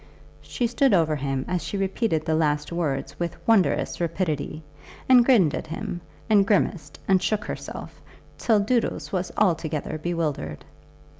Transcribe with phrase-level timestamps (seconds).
[0.41, 4.63] She stood over him as she repeated the last words with wondrous rapidity,
[5.07, 8.01] and grinned at him, and grimaced and shook herself,
[8.39, 10.65] till Doodles was altogether bewildered.